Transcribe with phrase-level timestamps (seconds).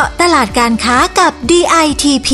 [0.00, 2.30] าะตลาดการค้ากับ DITP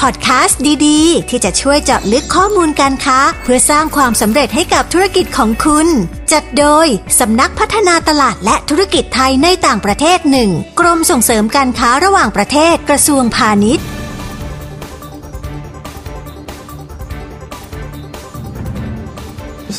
[0.00, 5.88] พอดแคสต์ดีๆ ที่จะช่วยเจาะลึกข้อมูลการค้า เพื่อสร้างความสำเร็จให้กับธุรกิจของคุณ
[6.32, 6.86] จัดโดย
[7.20, 10.50] สำนักพัฒนาตลาดและธุรกิจไทยในต่างประเทศหนึ่ง
[10.80, 13.86] กรมส่งเสริมการค้าระหว่างประเทศกระทรวงพาณิชย์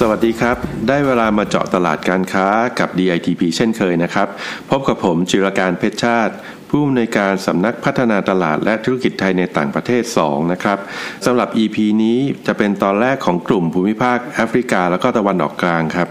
[0.01, 0.57] สวัสดีครับ
[0.87, 2.47] ได้เวลามาเจาะตลาดการค้า
[2.79, 4.27] กับ DITP เช่นเคยนะครับ
[4.69, 6.33] พบกับผมจิรการเพชรชาติ
[6.69, 10.77] ผู้อำนวยการสำนักพัฒนาตลาดและธุรกิจไทยในต่างประเทศ 2 นะครับ
[11.25, 16.07] สำหรับ EP นี้จะเป็นตอนแรกของกลุ่มภูมิภาคแอฟริกา แล้วก็ตะวันออกกลางครับ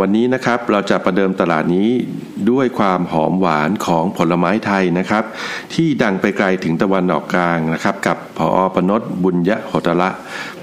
[0.00, 1.88] วันนี้นะครับเราจะประเดิมตลาดนี้
[2.50, 5.24] ด้วยความหอมหวานของผลไม้ไทยนะครับ
[5.74, 10.10] ที่ดังไปไกลถึงตะวันออกกลางนะครับ กับพอปนดบุญยะโหตละ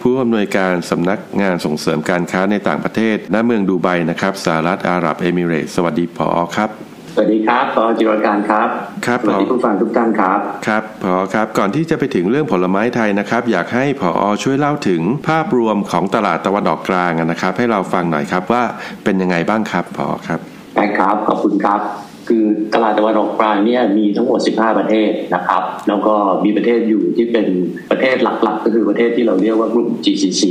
[0.01, 6.88] ผู้อำนวยการสำนักงานส่งเสริมการค้าในต่างประเทศณเมืองดูไบนะครับสหรัฐอาหรับเอมิเรตสวัสดีพอครับ
[7.19, 8.67] วัสดีครับปอจิรการครับ
[9.05, 18.63] ครับสวัสดีผอผู้ฟังทุกท่านครับ ครับพอครับ ก่อนที่จะไปถึงเรื่องผลไม้ไทยนะครับ อยากให้พอช่วยเล่าถึงภาพรวมของตลาดตะวันออกกลางนะครับ ให้เราฟังหน่อยครับว่า
[19.03, 20.39] เป็นยังไงบ้างครับพอครับ
[20.75, 21.79] ได้ครับ ขอบคุณครับ
[22.29, 27.47] คือตลาดตะวันออกกลางเนี่ยมีทั้งหมด 15 ประเทศนะครับ แล้วก็มีประเทศอยู่ที่เป็น
[27.91, 30.43] ประเทศหลักๆ ก็คือประเทศที่เราเรียกว่ากลุ่ม GCC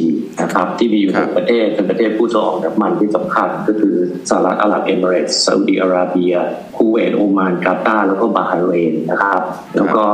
[0.43, 3.95] นะครับที่มีอยู่ครัหกประเทศเป็นประเทศผู้ส่งออกน้ำมันที่สำคัญ ก็คือ
[4.29, 6.35] สหรัฐอาหรับเอมิเรตส์ซาอุดิอาระเบีย
[6.77, 9.41] คูเวตโอมานกาตาร์แล้วก็บาห์เรนนะครับ
[9.77, 10.07] แล้วก็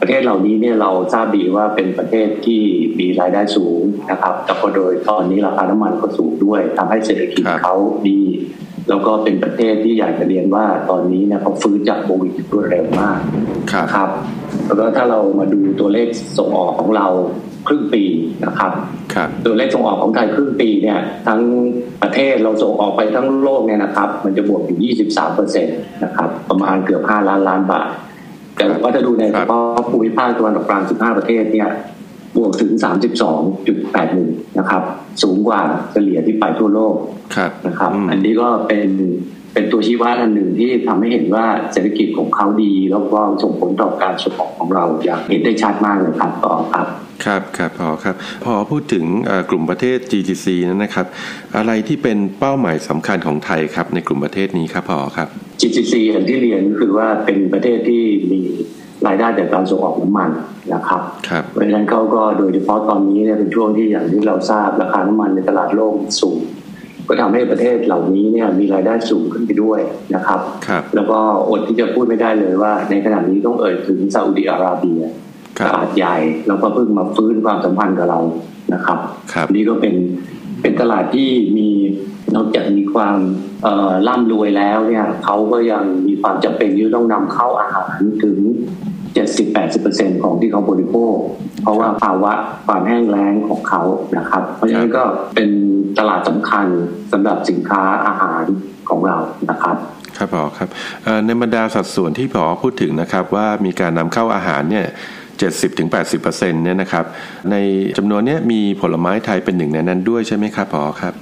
[0.00, 2.62] ประเทศเหล่านี้เนี่ยเราทราบดีว่าเป็นประเทศที่
[2.98, 7.74] มีรายได้สูงนะครับแต่ก็โดยตอนนี้ราคาน้ำมันก็สูงด้วยทำให้เศรษฐกิจเขา
[8.08, 8.20] ดี
[8.88, 13.18] แล้วก็เป็นประเทศที่อยากจะเรียนว่าตอนนี้เนี่ยเขาฟื้นจากโควิดรวดเร็วมาก
[13.72, 14.10] ครับนะครับ
[14.66, 16.08] แล้วก็ถ้าเรามาดูตัวเลข
[16.38, 17.06] ส่งออกของเรา
[17.66, 18.04] ครึ่งปี
[18.46, 18.72] นะครับ
[19.14, 21.40] ครับตัวเลขส่งออกของไทยครึ่งปีเนี่ยทั้ง
[22.02, 27.88] ประเทศเราส่งออกไปทั้งโลกเนี่ยนะครับ มันจะบวกอยู่ 23เปอร์เซ็นต์นะครับประมาณเกือบ 5 ล้านล้านบาท
[28.56, 31.68] แต่ว่าจะดูในคเฉรับพาะภูมิภาคตะวันออกกลาง 15 ประเทศเนี่ย
[32.38, 32.72] บวกถึง
[33.44, 34.82] 32.81นะครับ
[35.22, 35.60] สูงกว่า
[35.92, 36.94] เฉลี่ยที่ไปทั่วโลก
[37.36, 38.88] ครับนะครับอืมอันนี้ก็เป็น
[39.54, 46.86] เป็นตัวชี้วัดอันหนึ่งที่ทำให้เห็นว่าเศรษฐกิจของเขาดี แล้วก็ส่งผลต่อการส่งออกของเราอย่างเห็นได้ชัดมากเลยครับต่อครับ
[47.24, 48.14] ครับครับพอครับ
[48.44, 51.06] พอพูดถึงเอ่อกลุ่มประเทศ GTC นั้นนะครับ
[51.56, 55.28] อะไรที่เป็นเป้าหมายสำคัญของไทยครับในกลุ่มประเทศนี้ครับพอครับ
[55.60, 58.02] GCC อย่างที่เรียนก็คือว่าเป็นประเทศที่
[58.32, 58.40] มี
[59.06, 60.30] รายได้จากการส่งออกน้ำมัน
[60.74, 66.40] นะครับครับเพราะฉะนั้นเขาก็โดยเฉพาะตอนนี้เนี่ยเป็นช่วงที่อย่างที่เราทราบราคาน้ำมันในตลาดโลกสูง
[67.08, 69.80] ก็ทำให้ประเทศเหล่านี้เนี่ยมีรายได้สูงขึ้นไปด้วย
[70.14, 71.18] นะครับครับแล้วก็
[71.50, 75.02] อดที่จะพูดไม่ได้เลยว่า ในขณะนี้ต้องเอ่ยถึงซาอุดิอาระเบีย
[75.58, 76.16] ครัตบลาดใหญ่
[76.48, 78.20] แล้วก็เพิ่งมาฟื้นความสัมพันธ์กับเรา
[78.74, 78.98] นะครับ
[79.32, 79.94] ครับนี่ก็เป็น
[80.62, 81.68] เป็นตลาดที่มี
[82.34, 83.18] นอกจากมีความ
[83.62, 88.38] เอ่อร่ำรวยแล้วเนี่ยเขาก็ยังมีความจำเป็นที่ต้องนำเข้าอาหารถึง
[89.18, 91.14] 70-80%ของที่เขาบริโภค
[91.62, 92.32] เพราะว่าภาวะ
[92.66, 93.82] ความแห้งแล้งของเขา
[94.18, 95.50] นะครับ เพราะฉะนั้นก็เป็น
[95.98, 96.66] ตลาดสำคัญ
[97.12, 98.42] สำหรับสินค้าอาหาร
[98.88, 99.16] ของเรา
[99.50, 99.76] นะครับ
[100.16, 100.68] ครับพอครับ
[101.04, 104.86] เอ่อในบรรดาสัดส่วนที่พอพูดถึงนะครับว่ามีการนำเข้าอาหารเนี่ย
[105.38, 107.04] 70-80%เนี่ยนะครับ
[107.50, 107.56] ใน
[107.98, 111.14] จำนวนเนี้ยมีผลไม้ไทยเป็นหนึ่งในนั้นด้วยใช่ไหมครับพอครับ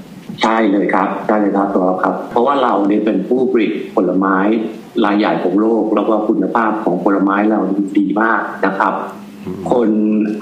[0.42, 4.36] ใช่เลยครับใช่เลยครับตัวครับ เพราะว่าเราเนี่ยเป็นผู้ผลิตผลไม้
[5.04, 7.60] รายใหญ่ของโลก แล้วก็คุณภาพของผลไม้เรา
[7.98, 8.94] ดีมากนะครับ
[9.72, 9.90] คน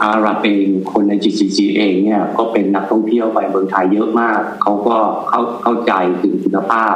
[0.03, 4.97] อาหรับเองคนใน GCC เองเนี่ยก็เป็นนักท่องเที่ยวไปเมืองไทยเยอะมากเขาก็
[5.29, 6.95] เข้าเข้าใจถึงคุณภาพ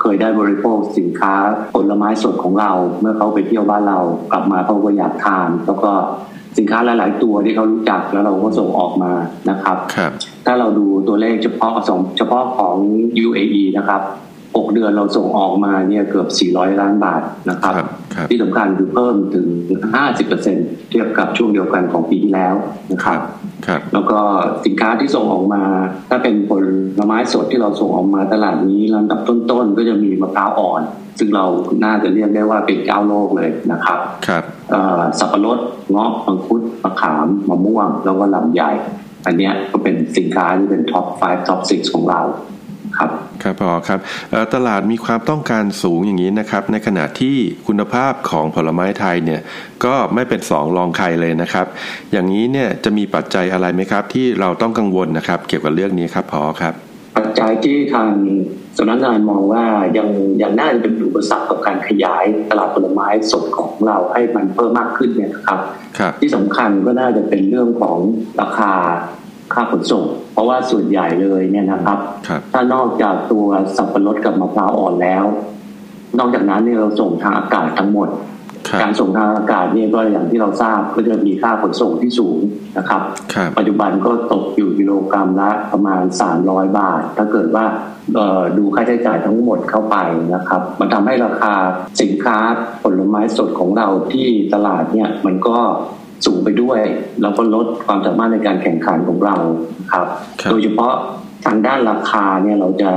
[0.00, 1.34] เคยได้บริโภคสินค้า
[1.74, 3.98] ผลไม้สดของเรา เมื่อเขาไปเที่ยวบ้านเรา
[4.32, 5.92] กลับมาเขาก็อยากทานแล้วก็
[6.58, 9.12] สินค้าหลาย ๆ ตัวที่เขารู้จักแล้วเราก็ส่งออกมา
[9.50, 10.12] นะครับครับ
[10.46, 12.76] ถ้าเราดูตัวเลขเฉพาะสองเฉพาะของ
[13.26, 14.02] UAE นะครับ
[14.54, 19.46] 6 เดือนเราส่งออกมาเนี่ยเกือบ 400 ล้านบาทนะครับครับครับที่สำคัญคือเพิ่มถึง
[20.16, 22.54] 50%เทียบกับช่วงเดียวกันของปีที่แล้ว
[22.92, 23.22] นะคครัรับบ
[23.66, 24.20] ครับแล้วก็
[24.64, 25.62] สินค้าที่ส่งออกมา
[26.10, 26.50] ถ้าเป็นผ
[26.98, 30.82] ลไม้สดที่เราส่งออกมาตลาดนี้ลำดับต้นๆ ก็จะมีมะพร้าวอ่อน
[31.18, 31.44] ซึ่งเรา
[31.84, 35.58] น่าจะเรียกได้ว่าเป็นเจ้าโลกเลยนะครับครับเอ่อสับปะรด
[35.90, 38.62] เงาะมังคุดมะขามมะม่วง แล้วก็ลำไย
[39.26, 42.20] อันเนี้ยก็เป็นสินค้าที่เป็นท็อป 5 ท็อป 6 ของเรา
[42.98, 43.10] ครับ
[43.42, 44.00] ครับพอครับ
[44.30, 47.36] เอ่อตลาดมีความต้องการสูงอย่างนี้นะครับ ในขณะที่
[47.66, 49.40] คุณภาพของผลไม้ไทยเนี่ย
[49.84, 51.66] ก็ไม่เป็นสองรองใครเลยนะครับ
[52.12, 56.74] อย่างนี้เนี่ยจะมีปัจจัยอะไรไหมครับ ที่เราต้องกังวลนะครับ เกี่ยวกับเรื่องนี้ครับพอครับ
[57.16, 58.10] ปัจจัยที่ทาง
[58.78, 59.64] สำนักงานมองว่า
[59.96, 60.08] ยัง
[60.42, 65.60] ยังน่าจะเป็นอุปสรรคกับการขยายตลาดผลไม้สดของเราให้มันเพิ่มมากขึ้นเนี่ยนะครับ
[65.98, 67.98] ครับที่สำคัญก็น่าจะเป็นเรื่องของ
[68.40, 68.72] ราคา
[69.54, 73.46] ค่าขนส่ง เพราะว่าส่วนใหญ่เลยเนี่ยนะครับครับ ถ้านอกจากตัว
[73.76, 75.24] สับปะรดกับมะพร้าวอ่อนแล้ว
[76.18, 78.08] นอกจากนั้นเนี่ยเราส่งทางอากาศทั้งหมด
[78.82, 82.38] การส่งทางอากาศเนี่ยก็อย่างที่เราทราบก็จะมีค่าขนส่งที่สูง
[82.78, 83.02] นะครับ
[83.34, 86.02] ครับปัจจุบันก็ตกอยู่กิโลกรัมละประมาณ
[86.40, 87.64] 300 บาท ถ้าเกิดว่า
[88.14, 89.96] เอ่อดูค่าใช้จ่ายทั้งหมดเข้าไป
[90.34, 91.54] นะครับ มันทำให้ราคา
[92.02, 92.36] สินค้า
[92.82, 95.58] ผลไม้สดของเราที่ตลาดเนี่ยมันก็
[96.26, 96.80] สูงไปด้วย
[97.22, 99.36] แล้วก็ลดความสามารถในการแข่งขันของเรา
[99.92, 100.06] ครับ
[100.40, 100.94] ครับ โดยเฉพาะ
[101.46, 102.90] ทางด้านราคาเนี่ยเราจะ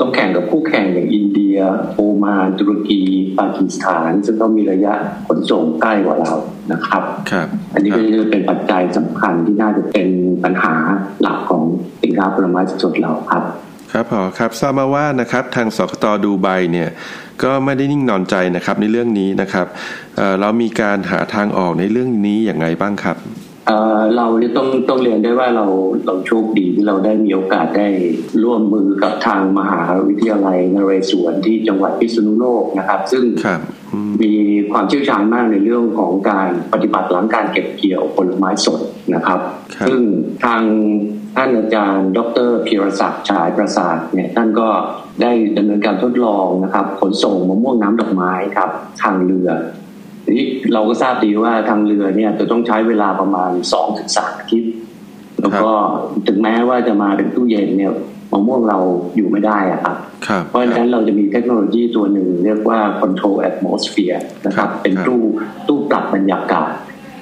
[0.00, 1.56] ต้องแข่งกับคู่แข่งอย่างอินเดีย
[1.94, 3.02] โอมานตุรกี
[3.38, 4.94] ปากีสถาน ซึ่งก็มีระยะ
[5.26, 6.32] ขนส่งใกล้กว่าเรา
[6.72, 10.08] นะครับครับ อันนี้ก็จะเป็นปัจจัยสำคัญที่น่าจะเป็น
[10.44, 10.74] ปัญหา
[11.22, 11.62] หลักของ
[12.02, 13.42] สินค้าผลไม้สดเราครับ
[13.92, 16.88] ครับพอครับทราบมาว่านะครับทางสกตดูไบเนี่ย
[17.42, 19.66] ก็ไม่ได้นิ่งนอนใจนะครับในเรื่องนี้นะครับ
[20.16, 23.16] เอ่อเรามีการหาทางออกในเรื่องนี้อย่างไรบ้างครับ
[23.66, 25.66] เอ่อเราเนี่ยต้องต้องเรียนได้ว่าเรา
[26.06, 27.88] เราโชคดีที่เราได้มีโอกาสได้
[28.44, 33.79] ร่วมมือกับทางมหาวิทยาลัยนเรศวรที่จังหวัดพิษณุโลกนะครับ ซึ่งครับอื
[34.20, 34.32] มมี
[34.72, 38.80] ความเชี่ยวชาญมากในเรื่องของการปฏิบัติหลังการเก็บเกี่ยวผลไม้สด
[39.14, 39.40] นะครับ
[39.74, 40.00] ครับซึ่ง
[40.44, 40.62] ทาง
[41.36, 42.18] ท่านอาจารย์ ด
[42.48, 44.68] รพีรศักดิ์ฉายประสาทเนี่ยท่านก็
[45.22, 48.70] ได้ดำเนินการทดลองนะครับ ขนส่งมะม่วงน้ำดอกไม้ครับ
[49.02, 49.50] ทางเรือ
[50.24, 54.72] ทีนี้เราก็ทราบดีว่าทางเรือเนี่ยจะต้องใช้เวลาประมาณ2อถึงสอาทิตย์
[55.40, 55.70] แล้วก็
[56.28, 57.92] ถึงแม้ว่าจะมาเป็นตู้เย็นเนี่ย
[58.32, 58.78] มะม่วงเรา
[59.16, 59.96] อยู่ไม่ได้อะครับ
[60.26, 65.20] ครับ เพราะฉะนั้นเราจะมีเทคโนโลยีตัวหนึ่งเรียกว่า control atmosphere นะครับครับ เป็นตู้
[65.68, 66.72] ตู้ปรับบรรยากาศ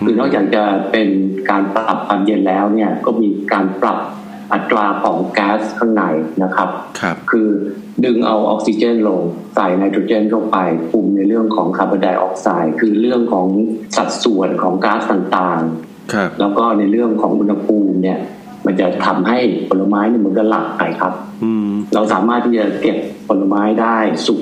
[0.04, 1.08] คือนอกจากจะเป็น
[1.50, 3.98] การปรับความเย็นแล้วเนี่ยก็มีการปรับ
[4.52, 6.04] อัตราของแก๊สข้างใน
[6.42, 6.68] นะครับ
[7.00, 7.48] ครับ คือ
[8.04, 9.20] ดึงเอาออกซิเจนลง
[9.54, 10.56] ใส่ไนโตรเจนเข้าไป
[10.90, 13.46] คุมในเรื่องของคาร์บอนไดออกไซด์คือเรื่องของ
[13.96, 15.62] สัดส่วนของก๊าซต่าง
[16.12, 18.18] ครับๆแล้วก็ในเรื่องของอุณหภูมิเนี่ย
[18.70, 19.38] มันจะทำให้
[19.68, 21.12] ผลไม้เนี่ยมันก็หลับไปครับ
[21.44, 22.96] อืมเราสามารถที่จะเก็บ
[23.28, 24.40] ผลไม้ได้สุก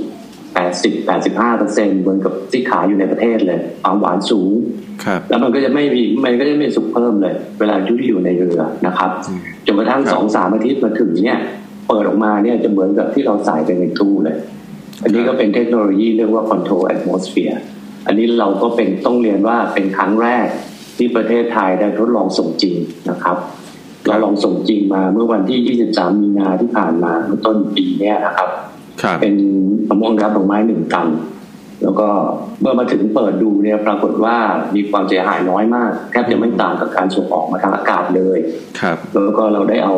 [0.56, 4.52] 80 85เปอร์เซ็นต์เหมือนกับที่ขายอยู่ในประเทศเลยความหวานสูง
[5.04, 9.10] ครับแล้วมันก็จะไม่มีมันก็จะไม่สุกเพิ่มเลย เวลาที่อยู่ในเรือนะครับ
[9.66, 11.38] จนกระทั่งครับสองสามอาทิตย์มาถึงเนี่ย
[11.88, 14.36] เปิดออกมาเนี่ยจะเหมือนกับที่เราใส่ไปในตู้เลย
[15.02, 17.58] อันนี้ก็เป็นเทคโนโลยีเรียกว่า control atmosphere
[18.06, 20.46] อันนี้เราก็เป็นต้องเรียนว่าเป็นครั้งแรก
[20.96, 22.74] ที่ประเทศไทยได้ทดลองส่งจริง
[23.10, 23.36] นะครับ
[24.08, 28.48] เราลองส่งจริงมาเมื่อวันที่ 23 มีนาที่ผ่านมาเมื่อต้นปีเนี่ยนะครับ
[29.02, 29.34] ครับ เป็น
[29.88, 31.08] มะม่วงรับดอกไม้หนึ่งตัน
[31.82, 32.08] แล้วก็
[32.60, 34.36] เมื่อมาถึงเปิดดูเนี่ยปรากฏว่า
[34.74, 38.38] มีความเสียหายน้อยมากแทบจะไม่ต่างกับการส่งออกมาทางอากาศเลย
[38.80, 39.96] ครับแล้วก็เราได้เอา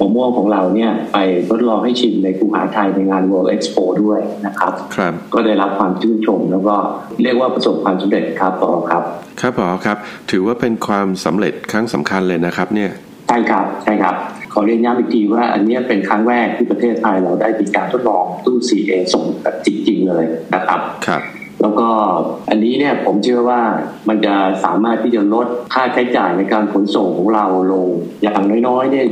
[0.00, 1.18] มะม่วงของเราเนี่ยไป
[1.48, 6.76] ทดลองให้ชิมในคูหาไทยในงาน World Expo ด้วยนะครับครับ ก็ได้รับความชื่นชมแล้วก็
[7.22, 9.02] เรียกว่าประสบความสำเร็จครับปอครับ
[9.40, 9.96] ครับพอครับ
[10.30, 14.14] ถือว่าเป็นความสำเร็จครั้งสำคัญเลยนะครับเนี่ยใช่ครับใช่ครับ
[14.52, 20.24] ขอเรียนย้ำอีกทีว่าอันเนี้ยเป็นครั้งแรกที่ประเทศไทยเราได้มีการทดลองตู้ CA ส่งแบบจริงๆเลย
[20.54, 21.22] นะครับครับ
[21.62, 21.88] แล้วก็
[22.50, 23.60] อันนี้เนี่ยผมเชื่อว่า
[24.08, 24.34] มันจะ
[24.64, 27.88] สามารถที่จะลดค่าใช้จ่ายในการขนส่งของเราลง
[28.22, 29.06] อย่างน้อยๆเนี่ย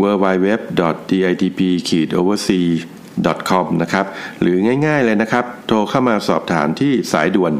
[0.00, 2.68] www.ditp-oversea
[3.50, 4.06] com นะครับ
[4.40, 7.52] หรือง่ายๆเลยนะครับ โทรเข้ามาสอบถามที่สายด่วน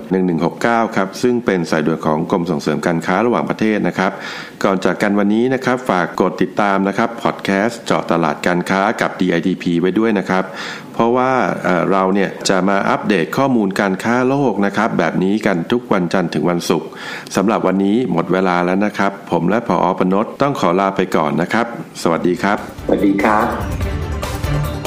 [0.44, 4.12] 1169 ครับ ซึ่งเป็นสายด่วนของกรมส่งเสริมการค้าระหว่างประเทศนะครับ
[4.64, 10.44] ก่อนจากกันวันนี้นะครับ ฝากกดติดตามนะครับพอดแคสต์เจาะตลาดการค้ากับ DITP ไว้ด้วยนะครับ
[10.94, 11.32] เพราะว่า
[11.90, 16.88] เราเนี่ยจะมาอัปเดตข้อมูลการค้าโลกนะครับ แบบนี้กันทุกวันจันทร์ถึงวันศุกร์
[17.36, 21.66] สำหรับวันนี้หมดเวลาแล้วนะครับ ผมและผอปนดต้องขอลาไปก่อนนะครับ
[22.02, 23.81] สวัสดีครับ สวัสดีครับ